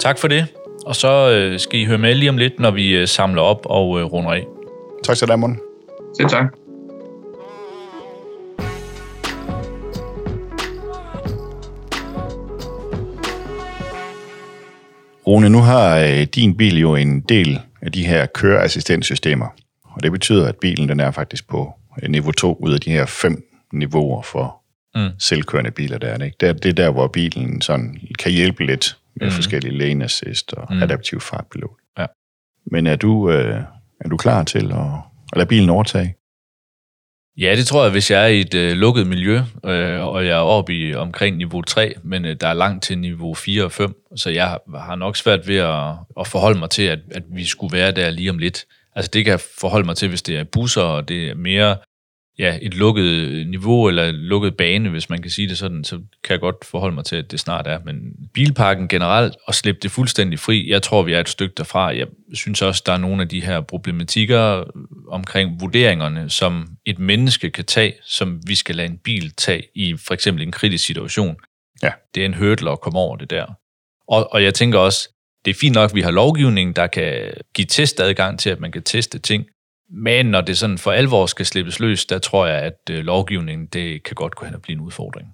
Tak 0.00 0.18
for 0.18 0.28
det. 0.28 0.46
Og 0.88 0.96
så 0.96 1.30
øh, 1.30 1.58
skal 1.58 1.80
I 1.80 1.84
høre 1.84 1.98
med 1.98 2.14
lige 2.14 2.28
om 2.28 2.36
lidt, 2.36 2.60
når 2.60 2.70
vi 2.70 2.88
øh, 2.90 3.08
samler 3.08 3.42
op 3.42 3.60
og 3.64 4.00
øh, 4.00 4.04
runder 4.04 4.30
af. 4.30 4.44
Tak 5.04 5.16
til 5.16 5.28
dig, 5.28 5.38
Morten. 5.38 5.60
Selv 6.16 6.28
tak. 6.28 6.54
Rune, 15.26 15.48
nu 15.48 15.58
har 15.58 15.98
øh, 15.98 16.22
din 16.22 16.56
bil 16.56 16.78
jo 16.78 16.94
en 16.94 17.20
del 17.20 17.60
af 17.82 17.92
de 17.92 18.06
her 18.06 18.26
køreassistenssystemer, 18.26 19.46
og 19.82 20.02
det 20.02 20.12
betyder, 20.12 20.48
at 20.48 20.56
bilen 20.56 20.88
den 20.88 21.00
er 21.00 21.10
faktisk 21.10 21.48
på 21.48 21.72
øh, 22.02 22.10
niveau 22.10 22.32
2 22.32 22.58
ud 22.60 22.74
af 22.74 22.80
de 22.80 22.90
her 22.90 23.06
fem 23.06 23.42
niveauer 23.72 24.22
for 24.22 24.62
mm. 24.94 25.08
selvkørende 25.18 25.70
biler, 25.70 25.98
der 25.98 26.08
er 26.08 26.16
det, 26.16 26.24
ikke? 26.24 26.36
Det, 26.40 26.48
er, 26.48 26.52
det 26.52 26.68
er 26.68 26.72
der, 26.72 26.90
hvor 26.90 27.06
bilen 27.06 27.60
sådan 27.60 28.00
kan 28.18 28.32
hjælpe 28.32 28.66
lidt 28.66 28.96
med 29.20 29.26
mm. 29.26 29.32
forskellige 29.32 29.78
lane 29.78 30.04
assist 30.04 30.52
og 30.52 30.74
mm. 30.74 30.82
adaptiv 30.82 31.20
fartpilot. 31.20 31.76
Ja. 31.98 32.06
Men 32.66 32.86
er 32.86 32.96
du, 32.96 33.30
øh, 33.30 33.62
er 34.00 34.08
du 34.08 34.16
klar 34.16 34.44
til 34.44 34.72
at, 34.72 34.86
at 35.32 35.36
lade 35.36 35.48
bilen 35.48 35.70
overtage? 35.70 36.14
Ja, 37.38 37.56
det 37.56 37.66
tror 37.66 37.82
jeg, 37.82 37.92
hvis 37.92 38.10
jeg 38.10 38.22
er 38.22 38.26
i 38.26 38.40
et 38.40 38.54
øh, 38.54 38.76
lukket 38.76 39.06
miljø, 39.06 39.40
øh, 39.64 40.06
og 40.06 40.26
jeg 40.26 40.32
er 40.32 40.42
oppe 40.42 40.74
i 40.74 40.94
omkring 40.94 41.36
niveau 41.36 41.62
3, 41.62 41.94
men 42.02 42.24
øh, 42.24 42.36
der 42.40 42.48
er 42.48 42.54
langt 42.54 42.84
til 42.84 42.98
niveau 42.98 43.34
4 43.34 43.64
og 43.64 43.72
5, 43.72 43.94
så 44.16 44.30
jeg 44.30 44.48
har, 44.48 44.78
har 44.78 44.96
nok 44.96 45.16
svært 45.16 45.48
ved 45.48 45.56
at, 45.56 45.94
at 46.20 46.26
forholde 46.26 46.58
mig 46.58 46.70
til, 46.70 46.82
at, 46.82 46.98
at 47.10 47.22
vi 47.30 47.44
skulle 47.44 47.76
være 47.76 47.92
der 47.92 48.10
lige 48.10 48.30
om 48.30 48.38
lidt. 48.38 48.64
Altså 48.96 49.10
det 49.12 49.24
kan 49.24 49.30
jeg 49.30 49.40
forholde 49.60 49.86
mig 49.86 49.96
til, 49.96 50.08
hvis 50.08 50.22
det 50.22 50.38
er 50.38 50.44
busser, 50.44 50.82
og 50.82 51.08
det 51.08 51.30
er 51.30 51.34
mere 51.34 51.76
ja, 52.38 52.58
et 52.62 52.74
lukket 52.74 53.46
niveau 53.48 53.88
eller 53.88 54.10
lukket 54.10 54.56
bane, 54.56 54.90
hvis 54.90 55.10
man 55.10 55.22
kan 55.22 55.30
sige 55.30 55.48
det 55.48 55.58
sådan, 55.58 55.84
så 55.84 55.96
kan 55.96 56.30
jeg 56.30 56.40
godt 56.40 56.64
forholde 56.64 56.94
mig 56.94 57.04
til, 57.04 57.16
at 57.16 57.30
det 57.30 57.40
snart 57.40 57.66
er. 57.66 57.78
Men 57.84 57.96
bilparken 58.34 58.88
generelt, 58.88 59.36
og 59.46 59.54
slippe 59.54 59.80
det 59.82 59.90
fuldstændig 59.90 60.38
fri, 60.38 60.70
jeg 60.70 60.82
tror, 60.82 61.02
vi 61.02 61.12
er 61.12 61.20
et 61.20 61.28
stykke 61.28 61.54
derfra. 61.56 61.96
Jeg 61.96 62.06
synes 62.34 62.62
også, 62.62 62.82
der 62.86 62.92
er 62.92 62.98
nogle 62.98 63.22
af 63.22 63.28
de 63.28 63.40
her 63.40 63.60
problematikker 63.60 64.64
omkring 65.08 65.60
vurderingerne, 65.60 66.30
som 66.30 66.68
et 66.86 66.98
menneske 66.98 67.50
kan 67.50 67.64
tage, 67.64 67.94
som 68.04 68.40
vi 68.46 68.54
skal 68.54 68.76
lade 68.76 68.88
en 68.88 68.98
bil 68.98 69.30
tage 69.30 69.62
i 69.74 69.96
for 70.06 70.14
eksempel 70.14 70.42
en 70.42 70.52
kritisk 70.52 70.86
situation. 70.86 71.36
Ja. 71.82 71.90
Det 72.14 72.20
er 72.20 72.26
en 72.26 72.34
hurdle 72.34 72.70
at 72.70 72.80
komme 72.80 72.98
over 72.98 73.16
det 73.16 73.30
der. 73.30 73.46
Og, 74.08 74.32
og 74.32 74.42
jeg 74.42 74.54
tænker 74.54 74.78
også, 74.78 75.08
det 75.44 75.50
er 75.50 75.58
fint 75.60 75.74
nok, 75.74 75.90
at 75.90 75.94
vi 75.94 76.00
har 76.00 76.10
lovgivning, 76.10 76.76
der 76.76 76.86
kan 76.86 77.32
give 77.54 77.66
testadgang 77.66 78.38
til, 78.38 78.50
at 78.50 78.60
man 78.60 78.72
kan 78.72 78.82
teste 78.82 79.18
ting, 79.18 79.46
men 79.90 80.26
når 80.26 80.40
det 80.40 80.58
sådan 80.58 80.78
for 80.78 80.92
alvor 80.92 81.26
skal 81.26 81.46
slippes 81.46 81.80
løs, 81.80 82.06
der 82.06 82.18
tror 82.18 82.46
jeg, 82.46 82.58
at 82.58 82.90
øh, 82.90 83.04
lovgivningen 83.04 83.66
det 83.66 84.02
kan 84.02 84.14
godt 84.14 84.34
gå 84.34 84.44
hen 84.44 84.54
og 84.54 84.62
blive 84.62 84.74
en 84.76 84.80
udfordring. 84.80 85.28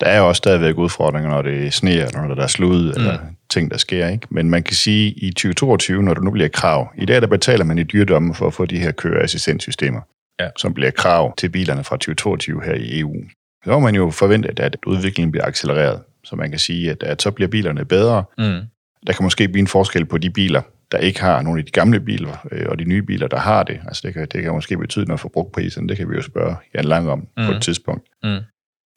Der 0.00 0.06
er 0.06 0.18
jo 0.18 0.28
også 0.28 0.38
stadigvæk 0.38 0.78
udfordringer, 0.78 1.30
når 1.30 1.42
det 1.42 1.74
sneer, 1.74 2.06
eller 2.06 2.26
når 2.26 2.34
der 2.34 2.42
er 2.42 2.46
slud, 2.46 2.82
mm. 2.82 3.00
eller 3.00 3.18
ting, 3.50 3.70
der 3.70 3.76
sker. 3.76 4.08
Ikke? 4.08 4.26
Men 4.30 4.50
man 4.50 4.62
kan 4.62 4.74
sige, 4.74 5.08
at 5.08 5.14
i 5.16 5.30
2022, 5.30 6.02
når 6.02 6.14
det 6.14 6.22
nu 6.22 6.30
bliver 6.30 6.48
krav, 6.48 6.88
i 6.98 7.04
dag 7.04 7.20
der 7.20 7.26
betaler 7.26 7.64
man 7.64 7.78
i 7.78 7.82
dyredomme 7.82 8.34
for 8.34 8.46
at 8.46 8.54
få 8.54 8.66
de 8.66 8.78
her 8.78 8.92
køreassistenssystemer, 8.92 10.00
ja. 10.40 10.48
som 10.56 10.74
bliver 10.74 10.90
krav 10.90 11.36
til 11.36 11.48
bilerne 11.48 11.84
fra 11.84 11.96
2022 11.96 12.62
her 12.64 12.74
i 12.74 13.00
EU. 13.00 13.14
Så 13.64 13.70
må 13.70 13.78
man 13.78 13.94
jo 13.94 14.10
forvente, 14.10 14.62
at 14.62 14.76
udviklingen 14.86 15.32
bliver 15.32 15.46
accelereret. 15.46 16.02
Så 16.24 16.36
man 16.36 16.50
kan 16.50 16.58
sige, 16.58 16.90
at, 16.90 17.02
at 17.02 17.22
så 17.22 17.30
bliver 17.30 17.48
bilerne 17.48 17.84
bedre. 17.84 18.24
Mm. 18.38 18.60
Der 19.06 19.12
kan 19.12 19.24
måske 19.24 19.48
blive 19.48 19.60
en 19.60 19.66
forskel 19.66 20.04
på 20.04 20.18
de 20.18 20.30
biler, 20.30 20.62
der 20.92 20.98
ikke 20.98 21.20
har 21.20 21.42
nogle 21.42 21.58
af 21.58 21.64
de 21.64 21.70
gamle 21.70 22.00
biler, 22.00 22.46
øh, 22.52 22.66
og 22.68 22.78
de 22.78 22.84
nye 22.84 23.02
biler, 23.02 23.28
der 23.28 23.38
har 23.38 23.62
det. 23.62 23.80
Altså 23.86 24.02
det 24.04 24.14
kan, 24.14 24.28
det 24.32 24.42
kan 24.42 24.52
måske 24.52 24.78
betyde 24.78 25.04
noget 25.04 25.20
for 25.20 25.28
brugprisen. 25.28 25.88
Det 25.88 25.96
kan 25.96 26.10
vi 26.10 26.14
jo 26.14 26.22
spørge 26.22 26.56
Jan 26.74 26.84
Lang 26.84 27.10
om 27.10 27.18
mm. 27.18 27.46
på 27.46 27.52
et 27.52 27.62
tidspunkt 27.62 28.08
mm. 28.22 28.28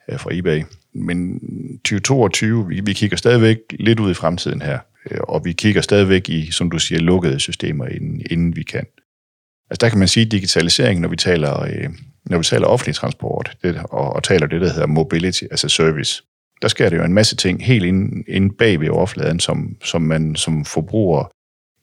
øh, 0.09 0.19
fra 0.19 0.29
eBay. 0.33 0.63
Men 0.93 1.39
2022, 1.79 2.67
vi, 2.67 2.81
vi 2.85 2.93
kigger 2.93 3.17
stadigvæk 3.17 3.57
lidt 3.79 3.99
ud 3.99 4.11
i 4.11 4.13
fremtiden 4.13 4.61
her, 4.61 4.79
øh, 5.11 5.19
og 5.23 5.45
vi 5.45 5.53
kigger 5.53 5.81
stadigvæk 5.81 6.29
i, 6.29 6.51
som 6.51 6.71
du 6.71 6.79
siger, 6.79 6.99
lukkede 6.99 7.39
systemer, 7.39 7.85
inden, 7.85 8.21
inden 8.29 8.55
vi 8.55 8.63
kan. 8.63 8.85
Altså 9.69 9.85
der 9.85 9.89
kan 9.89 9.99
man 9.99 10.07
sige 10.07 10.25
digitalisering, 10.25 11.01
når 11.01 11.09
vi 11.09 11.15
taler, 11.15 11.61
øh, 11.61 11.89
når 12.25 12.37
vi 12.37 12.43
taler 12.43 12.67
offentlig 12.67 12.95
transport, 12.95 13.57
det, 13.63 13.81
og, 13.83 14.13
og 14.13 14.23
taler 14.23 14.47
det, 14.47 14.61
der 14.61 14.73
hedder 14.73 14.87
mobility, 14.87 15.43
altså 15.51 15.69
service. 15.69 16.23
Der 16.61 16.67
sker 16.67 16.89
det 16.89 16.97
jo 16.97 17.03
en 17.03 17.13
masse 17.13 17.35
ting 17.35 17.65
helt 17.65 17.85
inde, 17.85 18.23
inde 18.27 18.55
bag 18.57 18.79
ved 18.79 18.89
overfladen, 18.89 19.39
som, 19.39 19.75
som 19.83 20.01
man 20.01 20.35
som 20.35 20.65
forbruger 20.65 21.31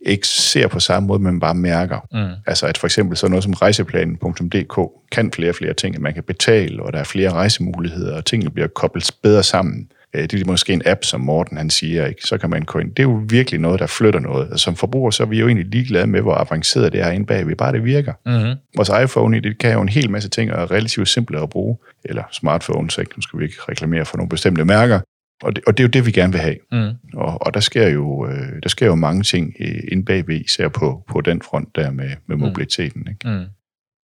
ikke 0.07 0.27
ser 0.27 0.69
på 0.69 0.81
samme 0.81 1.07
måde, 1.07 1.23
men 1.23 1.41
bare 1.41 1.55
mærker. 1.55 2.07
Mm. 2.13 2.35
Altså 2.47 2.67
at 2.67 2.79
for 2.79 2.87
eksempel 2.87 3.17
sådan 3.17 3.31
noget 3.31 3.45
som 3.45 3.53
rejseplanen.dk 3.53 4.81
kan 5.13 5.33
flere 5.33 5.51
og 5.51 5.55
flere 5.55 5.75
ting, 5.75 5.95
at 5.95 6.01
man 6.01 6.15
kan 6.15 6.23
betale, 6.23 6.83
og 6.83 6.93
der 6.93 6.99
er 6.99 7.05
flere 7.05 7.33
rejsemuligheder, 7.33 8.17
og 8.17 8.25
tingene 8.25 8.51
bliver 8.51 8.69
koblet 8.69 9.11
bedre 9.23 9.43
sammen. 9.43 9.89
Øh, 10.15 10.23
det 10.23 10.41
er 10.41 10.45
måske 10.47 10.73
en 10.73 10.83
app, 10.87 11.05
som 11.05 11.21
Morten 11.21 11.57
han 11.57 11.71
siger, 11.71 12.07
ikke? 12.07 12.23
så 12.25 12.39
kan 12.39 12.51
man 12.51 12.63
gå 12.63 12.79
ind. 12.79 12.91
Det 12.91 12.99
er 12.99 13.03
jo 13.03 13.23
virkelig 13.29 13.61
noget, 13.61 13.81
der 13.81 13.87
flytter 13.87 14.21
noget. 14.21 14.49
Altså, 14.51 14.65
som 14.65 14.77
forbruger, 14.77 15.11
så 15.11 15.23
er 15.23 15.27
vi 15.27 15.39
jo 15.39 15.47
egentlig 15.47 15.67
ligeglade 15.67 16.07
med, 16.07 16.21
hvor 16.21 16.35
avanceret 16.35 16.93
det 16.93 17.01
er 17.01 17.11
inde 17.11 17.27
bagved, 17.27 17.57
bare 17.57 17.73
det 17.73 17.85
virker. 17.85 18.13
Mm-hmm. 18.27 18.55
Vores 18.77 18.91
iPhone, 19.05 19.41
det 19.41 19.59
kan 19.59 19.73
jo 19.73 19.81
en 19.81 19.89
hel 19.89 20.11
masse 20.11 20.29
ting, 20.29 20.53
og 20.53 20.63
er 20.63 20.71
relativt 20.71 21.09
simple 21.09 21.43
at 21.43 21.51
bruge. 21.51 21.77
Eller 22.05 22.23
smartphones, 22.33 22.99
ikke? 22.99 23.13
nu 23.17 23.23
skal 23.23 23.39
vi 23.39 23.45
ikke 23.45 23.57
reklamere 23.69 24.05
for 24.05 24.17
nogle 24.17 24.29
bestemte 24.29 24.65
mærker. 24.65 25.01
Og 25.43 25.57
det, 25.57 25.65
og 25.67 25.77
det 25.77 25.85
er 25.85 25.89
jo 25.89 25.91
det, 25.91 26.07
vi 26.07 26.11
gerne 26.11 26.33
vil 26.33 26.41
have. 26.41 26.57
Mm. 26.73 26.91
Og, 27.15 27.47
og 27.47 27.55
der, 27.55 27.61
sker 27.61 27.89
jo, 27.89 28.27
øh, 28.27 28.63
der 28.63 28.69
sker 28.69 28.87
jo 28.87 28.95
mange 28.95 29.23
ting 29.23 29.55
øh, 29.61 29.81
inde 29.93 30.05
bagved, 30.05 30.41
især 30.41 30.69
på, 30.69 31.05
på 31.09 31.21
den 31.21 31.43
front 31.43 31.77
der 31.77 31.91
med, 31.91 32.11
med 32.27 32.37
mobiliteten. 32.37 33.09
Ikke? 33.09 33.29
Mm. 33.29 33.45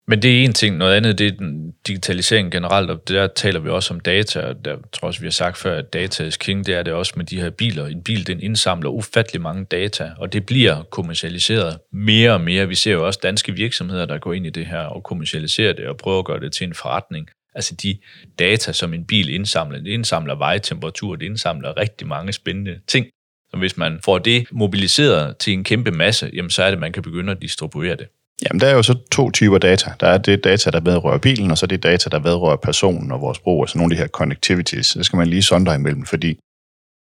Men 0.08 0.22
det 0.22 0.40
er 0.40 0.44
en 0.44 0.52
ting. 0.52 0.76
Noget 0.76 0.94
andet, 0.94 1.18
det 1.18 1.26
er 1.26 1.36
den 1.36 1.72
digitalisering 1.86 2.52
generelt, 2.52 2.90
og 2.90 3.08
der 3.08 3.26
taler 3.26 3.60
vi 3.60 3.68
også 3.68 3.94
om 3.94 4.00
data, 4.00 4.40
og 4.40 4.64
der 4.64 4.76
tror 4.92 5.08
også, 5.08 5.20
vi 5.20 5.26
har 5.26 5.30
sagt 5.30 5.56
før, 5.56 5.78
at 5.78 5.92
data 5.92 6.24
is 6.24 6.36
king, 6.36 6.66
det 6.66 6.74
er 6.74 6.82
det 6.82 6.92
også 6.92 7.12
med 7.16 7.24
de 7.24 7.40
her 7.40 7.50
biler. 7.50 7.86
En 7.86 8.02
bil, 8.02 8.26
den 8.26 8.40
indsamler 8.40 8.90
ufattelig 8.90 9.42
mange 9.42 9.64
data, 9.64 10.10
og 10.18 10.32
det 10.32 10.46
bliver 10.46 10.82
kommercialiseret 10.82 11.78
mere 11.92 12.32
og 12.32 12.40
mere. 12.40 12.68
Vi 12.68 12.74
ser 12.74 12.92
jo 12.92 13.06
også 13.06 13.20
danske 13.22 13.52
virksomheder, 13.52 14.06
der 14.06 14.18
går 14.18 14.32
ind 14.32 14.46
i 14.46 14.50
det 14.50 14.66
her 14.66 14.82
og 14.82 15.02
kommercialiserer 15.02 15.72
det 15.72 15.86
og 15.86 15.96
prøver 15.96 16.18
at 16.18 16.24
gøre 16.24 16.40
det 16.40 16.52
til 16.52 16.66
en 16.66 16.74
forretning. 16.74 17.28
Altså 17.54 17.74
de 17.74 17.98
data, 18.38 18.72
som 18.72 18.94
en 18.94 19.04
bil 19.04 19.28
indsamler, 19.28 19.78
det 19.78 19.90
indsamler 19.90 20.34
vejtemperatur, 20.34 21.16
det 21.16 21.26
indsamler 21.26 21.76
rigtig 21.76 22.06
mange 22.06 22.32
spændende 22.32 22.80
ting. 22.86 23.06
Så 23.50 23.56
hvis 23.58 23.76
man 23.76 23.98
får 24.04 24.18
det 24.18 24.46
mobiliseret 24.52 25.36
til 25.36 25.52
en 25.52 25.64
kæmpe 25.64 25.90
masse, 25.90 26.30
jamen 26.32 26.50
så 26.50 26.62
er 26.62 26.66
det, 26.66 26.76
at 26.76 26.80
man 26.80 26.92
kan 26.92 27.02
begynde 27.02 27.32
at 27.32 27.42
distribuere 27.42 27.96
det. 27.96 28.06
Jamen, 28.42 28.60
der 28.60 28.66
er 28.66 28.74
jo 28.74 28.82
så 28.82 28.98
to 29.12 29.30
typer 29.30 29.58
data. 29.58 29.92
Der 30.00 30.06
er 30.06 30.18
det 30.18 30.44
data, 30.44 30.70
der 30.70 30.80
vedrører 30.80 31.18
bilen, 31.18 31.50
og 31.50 31.58
så 31.58 31.66
det 31.66 31.82
data, 31.82 32.10
der 32.10 32.18
vedrører 32.18 32.56
personen 32.56 33.12
og 33.12 33.20
vores 33.20 33.38
brug, 33.38 33.62
altså 33.62 33.78
nogle 33.78 33.92
af 33.92 33.96
de 33.96 34.02
her 34.02 34.08
connectivities. 34.08 34.88
Det 34.90 35.06
skal 35.06 35.16
man 35.16 35.26
lige 35.26 35.42
sondre 35.42 35.74
imellem, 35.74 36.04
fordi 36.04 36.38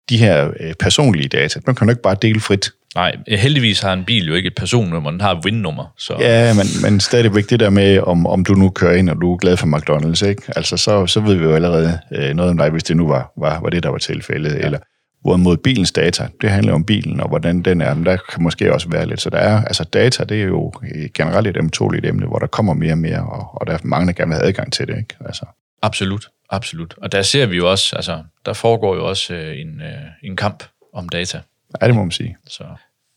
de 0.10 0.18
her 0.18 0.52
øh, 0.60 0.74
personlige 0.74 1.28
data, 1.28 1.60
man 1.66 1.76
kan 1.76 1.88
jo 1.88 1.92
ikke 1.92 2.02
bare 2.02 2.18
dele 2.22 2.40
frit. 2.40 2.72
Nej, 2.98 3.16
heldigvis 3.28 3.80
har 3.80 3.94
en 3.94 4.06
bil 4.06 4.28
jo 4.28 4.34
ikke 4.34 4.48
et 4.48 4.56
personnummer, 4.56 5.12
den 5.12 5.22
har 5.22 5.36
et 5.36 5.46
VIN-nummer. 5.46 5.94
Så. 5.98 6.18
Ja, 6.20 6.54
men, 6.54 6.66
men 6.84 7.00
stadigvæk 7.00 7.50
det 7.50 7.60
der 7.60 7.70
med, 7.70 8.00
om, 8.00 8.28
om 8.28 8.46
du 8.46 8.54
nu 8.54 8.70
kører 8.70 8.94
ind, 8.94 9.10
og 9.10 9.22
du 9.22 9.34
er 9.34 9.38
glad 9.38 9.58
for 9.58 9.68
McDonald's, 9.68 10.28
ikke? 10.28 10.42
Altså, 10.56 10.78
så, 10.78 11.08
så 11.08 11.20
ved 11.20 11.36
vi 11.36 11.44
jo 11.44 11.56
allerede 11.56 12.00
øh, 12.12 12.34
noget 12.34 12.52
om 12.52 12.58
dig, 12.58 12.70
hvis 12.70 12.84
det 12.84 12.98
nu 12.98 13.08
var, 13.08 13.32
var, 13.38 13.60
var 13.60 13.70
det, 13.70 13.84
der 13.84 13.90
var 13.90 13.98
tilfældet. 13.98 14.56
Ja. 14.56 14.66
Eller 14.66 14.80
hvorimod 15.22 15.58
bilens 15.58 15.92
data, 15.92 16.28
det 16.42 16.50
handler 16.50 16.74
om 16.74 16.86
bilen, 16.86 17.20
og 17.20 17.30
hvordan 17.30 17.62
den 17.62 17.82
er. 17.82 17.94
Men 17.94 18.06
der 18.06 18.18
kan 18.32 18.44
måske 18.44 18.74
også 18.74 18.90
være 18.90 19.06
lidt. 19.06 19.22
Så 19.22 19.30
der 19.30 19.38
er, 19.38 19.64
altså 19.64 19.84
data, 19.84 20.24
det 20.24 20.42
er 20.42 20.46
jo 20.46 20.72
generelt 21.14 21.48
et 21.48 21.58
emtåligt 21.58 22.06
emne, 22.06 22.26
hvor 22.26 22.40
der 22.40 22.48
kommer 22.48 22.74
mere 22.74 22.94
og 22.94 22.98
mere, 22.98 23.20
og, 23.20 23.62
og 23.62 23.68
der 23.68 23.74
er 23.74 23.78
mange, 23.84 24.08
der 24.08 24.14
gerne 24.14 24.30
vil 24.30 24.36
have 24.36 24.48
adgang 24.48 24.74
til 24.74 24.88
det, 24.88 24.98
ikke? 24.98 25.16
Altså. 25.26 25.46
Absolut, 25.82 26.28
absolut. 26.50 26.96
Og 27.02 27.12
der 27.12 27.22
ser 27.22 27.46
vi 27.46 27.58
jo 27.58 27.72
også, 27.72 27.96
altså, 27.96 28.24
der 28.46 28.54
foregår 28.54 28.96
jo 28.96 29.08
også 29.08 29.34
øh, 29.34 29.60
en, 29.60 29.82
øh, 29.82 30.30
en 30.30 30.36
kamp 30.36 30.64
om 30.94 31.10
data. 31.10 31.40
Ja, 31.82 31.88
det 31.88 31.96
må 31.96 32.02
man 32.02 32.12
sige. 32.12 32.38
Så 32.48 32.64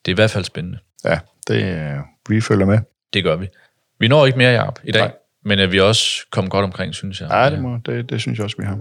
det 0.05 0.11
er 0.11 0.15
i 0.15 0.15
hvert 0.15 0.31
fald 0.31 0.45
spændende. 0.45 0.79
Ja, 1.05 1.19
det, 1.49 1.65
øh, 1.65 1.99
vi 2.29 2.41
følger 2.41 2.67
med. 2.67 2.79
Det 3.13 3.25
gør 3.25 3.37
vi. 3.37 3.49
Vi 4.01 4.09
når 4.09 4.27
ikke 4.27 4.39
mere, 4.39 4.51
Jacob, 4.51 4.79
i 4.85 4.93
dag, 4.93 5.03
Nej. 5.03 5.13
men 5.45 5.59
at 5.59 5.73
vi 5.73 5.81
også 5.81 6.27
kom 6.31 6.49
godt 6.49 6.65
omkring, 6.65 6.95
synes 6.95 7.21
jeg. 7.21 7.29
Ja, 7.33 7.51
det, 7.51 7.63
må, 7.63 7.79
det, 7.87 8.11
det 8.11 8.21
synes 8.21 8.39
jeg 8.39 8.45
også, 8.45 8.57
vi 8.59 8.65
har. 8.65 8.79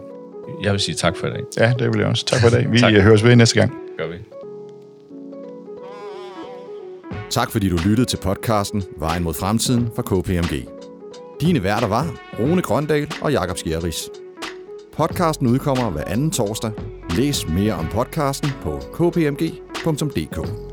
Jeg 0.64 0.72
vil 0.72 0.80
sige 0.80 0.96
tak 0.96 1.18
for 1.18 1.28
i 1.28 1.30
dag. 1.30 1.42
Ja, 1.58 1.74
det 1.80 1.94
vil 1.94 2.00
jeg 2.00 2.08
også. 2.08 2.26
Tak 2.26 2.40
for 2.42 2.48
i 2.48 2.52
dag. 2.52 2.72
Vi 2.94 3.02
høres 3.02 3.24
ved 3.24 3.36
næste 3.36 3.60
gang. 3.60 3.74
Gør 3.98 4.08
vi. 4.08 4.18
Tak 7.30 7.52
fordi 7.52 7.70
du 7.70 7.78
lyttede 7.86 8.06
til 8.06 8.18
podcasten 8.18 8.84
Vejen 8.98 9.24
mod 9.24 9.34
fremtiden 9.34 9.90
fra 9.96 10.02
KPMG. 10.02 10.68
Dine 11.42 11.64
værter 11.64 11.88
var 11.88 12.06
Rune 12.40 12.62
Grøndal 12.62 13.08
og 13.22 13.32
Jakob 13.32 13.58
Skjerris. 13.58 14.10
Podcasten 15.00 15.48
udkommer 15.48 15.90
hver 15.90 16.04
anden 16.04 16.32
torsdag. 16.32 16.72
Læs 17.10 17.48
mere 17.48 17.74
om 17.74 17.88
podcasten 17.88 18.50
på 18.62 18.80
kpmg.dk. 18.94 20.69